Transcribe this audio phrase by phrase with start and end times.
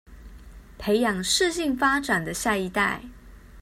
[0.79, 3.03] 培養適性發展的下一代